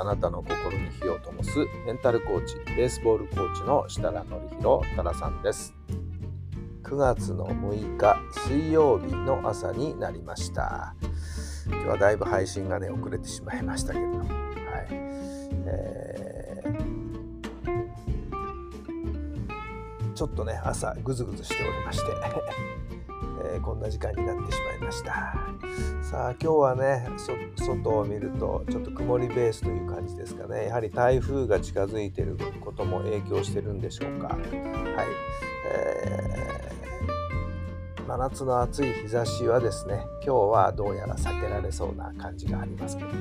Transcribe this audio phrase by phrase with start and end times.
[0.00, 5.74] あなたの心に火を灯すメンタルコーチ、ベースボールコーチの設楽範弘太良さんです。
[6.84, 8.16] 9月の6日
[8.46, 10.94] 水曜日の朝になりました。
[11.66, 14.28] 今日はだいぶ配信がね遅れてしまいましたけれども、はい
[15.66, 16.78] えー
[20.14, 22.06] ちょっとね朝ぐずぐずしておりまして、
[23.44, 25.34] えーこんな時間になってしまいました。
[26.02, 27.06] さあ今日はね
[27.56, 30.66] 外を見るとちょっと曇りベースという感じですかね。
[30.66, 34.28] やはり台風が近づいてることも影響してるんでしょうか。
[34.28, 34.38] はい、
[35.74, 36.78] えー
[38.08, 43.14] 真夏の暑い日差しはですね今日はどうやら避けられそうな感じがありますけども、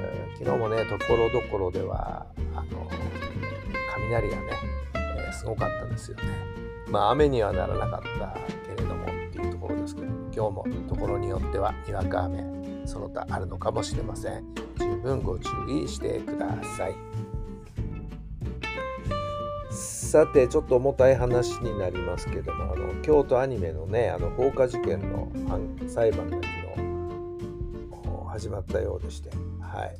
[0.00, 2.88] えー昨日もねところどころではあの
[3.92, 4.42] 雷がね、
[4.94, 6.22] えーすごかったですよね。
[6.88, 9.03] まあ雨にはならなかったけれども。
[9.64, 12.44] ころですけど今日もところによってはにわか雨
[12.86, 14.44] その他あるのかもしれません。
[14.78, 16.94] 十分ご注意してください。
[19.70, 25.28] さてちょっと重たい話になりますけどもあの京都アニメのねあの放火事件の
[25.88, 26.54] 裁判が昨日
[28.28, 29.96] 始まったようでしてはい。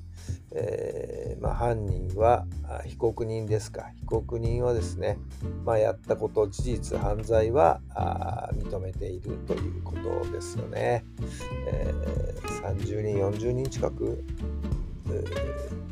[0.55, 2.47] えーまあ、犯人は
[2.87, 3.91] 被告人ですか。
[4.01, 5.19] 被告人はですね、
[5.65, 7.81] まあ、やったこと事実犯罪は
[8.55, 11.05] 認めているということですよね、
[11.67, 12.25] えー
[12.65, 14.25] 30人40人近く、
[15.09, 15.85] えー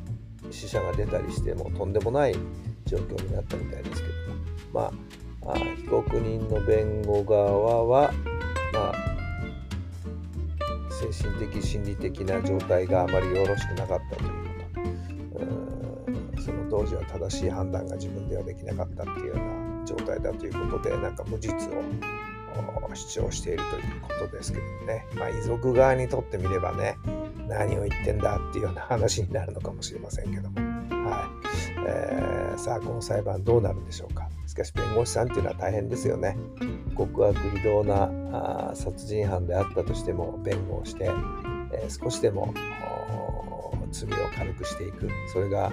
[0.51, 2.37] 死者が出たりしてもとんでもない
[2.85, 4.43] 状況になったみたいですけども。
[4.73, 4.93] ま
[5.45, 8.13] あ被告人の弁護側は
[8.73, 9.13] まあ
[11.11, 14.52] 精神的心理的な状態があまりよろしくなかったという
[16.43, 21.83] その当時は正しい判断が自分ではできなかったっていうような状態だということでなんか無実を
[22.95, 26.97] 主張しているということですけどね、まあ、遺族側にとってみればね
[27.49, 30.61] 何を言ってんだっていうような話になるのかもしれませんけども、
[31.09, 31.87] はい。
[31.87, 34.29] えーさあこの裁判どうなるんでしょうか。
[34.47, 36.37] しかし弁護士さんっていうのは大変ですよね。
[36.97, 38.11] 極悪非道な
[38.71, 41.11] あ殺人犯であったとしても弁護をして、
[41.73, 42.55] えー少しでも
[43.91, 45.09] 罪を軽くしていく。
[45.33, 45.73] それが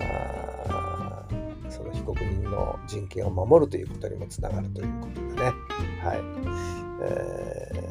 [0.00, 1.26] あ
[1.68, 5.52] その被告人の人権を守るということにもつながるということでね
[6.02, 6.20] はい、
[7.02, 7.84] えー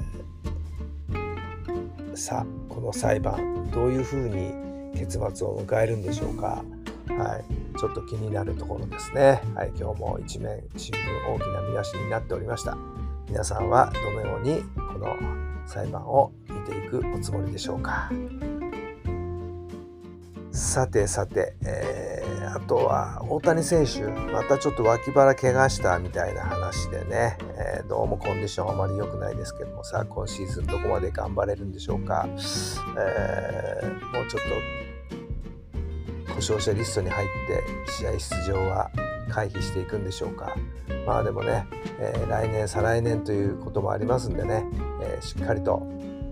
[2.15, 4.53] さあこの裁判どういうふうに
[4.97, 6.63] 結末を迎えるんでしょうか
[7.07, 9.41] はい、ちょっと気になるところですね。
[9.55, 12.77] はい、今日も一面新聞大きな見出しになっておりました。
[13.27, 15.15] 皆さんはどのようにこの
[15.65, 18.09] 裁判を見ていくおつもりでしょうか。
[20.53, 32.35] さてさて、えーあとは大谷選手またちょっと脇腹怪我したみたいな話でね、えーどうもコンディションあまり良くないですけどもさあ今シーズンどこまで頑張れるんでしょうか、えー
[34.15, 34.43] もうちょっ
[36.27, 38.91] と故障者リストに入って試合出場は
[39.29, 40.55] 回避していくんでしょうか。
[41.07, 41.65] まあでもね、
[41.99, 44.63] え来年再来年ということもありますんでね、
[45.01, 45.81] えしっかりと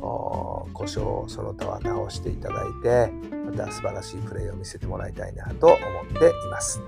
[0.01, 3.11] 故障その他は直していただいて
[3.45, 5.77] また素晴らしいプレーを見せてもらいたいなと思っ
[6.19, 6.81] ています。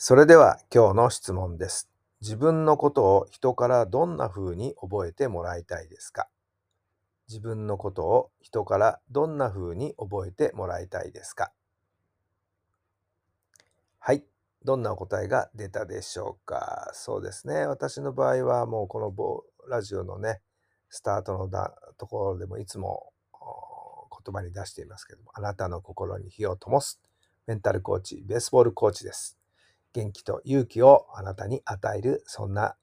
[0.00, 1.90] それでは今日の質問です。
[2.20, 6.28] 自分のことを人からどんな風に覚えてもらいたいですか？
[7.28, 11.52] 自分のことを人からどんな風に覚えてもらいたいですか？
[13.98, 14.24] はい。
[14.68, 16.90] どんなお答えが出たでしょうか？
[16.92, 17.66] そうですね。
[17.66, 19.14] 私の場合はもうこの
[19.66, 20.42] ラジオのね、
[20.90, 27.00] スタートのだところでもいつも言葉に出していますけども、あなたの心に火を灯す
[27.46, 29.38] メンタルコーチ、ベースボールコーチです。
[29.94, 32.76] 元気と勇気をあなたに与える、そんな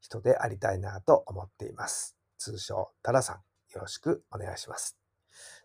[0.00, 2.16] 人でありたいなと思っています。
[2.38, 3.36] 通称、タラさん、
[3.74, 4.96] よろしくお願いします。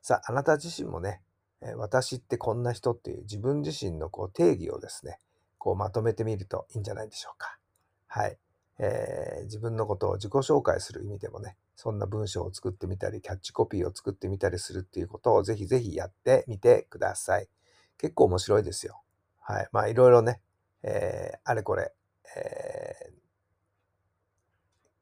[0.01, 1.21] さあ、あなた自身もね、
[1.75, 5.19] 私ってこんな人っていう自分自身のこう定義をですね、
[5.63, 7.59] こうまとめてみるといいんじゃないでしょうか。
[8.07, 8.37] はい。
[8.79, 17.47] えー自分のことを自己紹介する意味でもね、そんな文章を作ってみたり、キャッチコピーを作ってみたりするっていうことをぜひぜひやってみてください。
[17.99, 19.03] 結構面白いですよ。
[19.39, 19.67] はい。
[19.71, 20.41] まあいろいろね、
[20.81, 21.93] えーあれこれ、
[22.35, 23.21] えー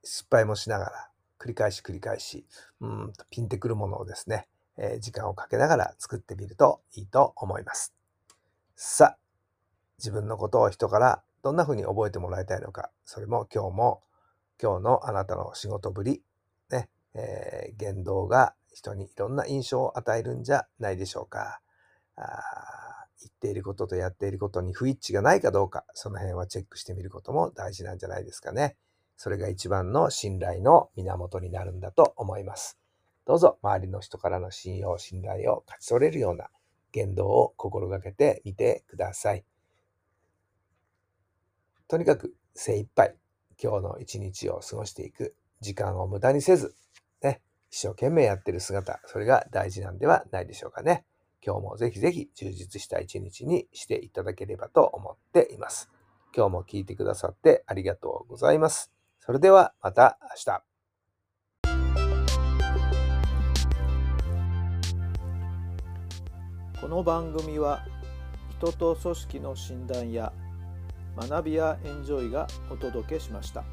[0.03, 2.45] 失敗もしながら、繰り返し繰り返し、
[2.81, 4.47] うんとピンてくるものをですね、
[4.77, 7.93] えー、時間をかけながら作ってみるといいと思います。
[8.75, 9.28] さあ、
[9.99, 14.01] 自分のことを人からどんな風に覚えてもらいたいのか、それも今日も
[14.61, 16.23] 今日のあなたの仕事ぶり、
[16.71, 21.61] ね、えー、言動が人にいろんな印象を与えるんじゃないでしょうか。
[22.15, 22.23] あ
[23.21, 28.77] 言っていることとやっていることに不一致がないかどうか、その辺はチェックしてみることも大事なんじゃないですかね。
[29.17, 32.79] それが一番の信頼の源になるんだと思います。
[33.25, 36.47] どうぞ周りの人からの信用、信頼を勝ち取れるような
[36.93, 39.43] 言動を心がけてみてください。
[41.89, 43.15] とにかく精一杯
[43.61, 46.75] 今日の一日を過ごしていく時間を無駄にせず、
[47.23, 47.41] ね、
[47.71, 51.03] 一生懸命やってる姿、それが大事なんではないでしょうかね。
[51.43, 55.89] 今日もぜひぜひ充実した一日にしていただければと思っています。
[56.35, 58.91] 今日も聞いてくださってありがとうございます。
[59.19, 60.63] それではまた明日。
[66.79, 67.83] この番組は
[68.59, 70.31] 人と組織の診断や
[71.27, 73.63] 学びやエンジョイがお届けしました。